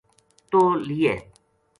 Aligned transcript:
توہ 0.51 0.69
لیے 0.87 1.13